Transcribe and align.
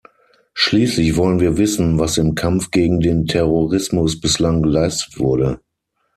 Schließlich 0.55 1.15
wollen 1.15 1.39
wir 1.39 1.59
wissen, 1.59 1.99
was 1.99 2.17
im 2.17 2.33
Kampf 2.33 2.71
gegen 2.71 3.01
den 3.01 3.27
Terrorismus 3.27 4.19
bislang 4.19 4.63
geleistet 4.63 5.19
wurde. 5.19 5.61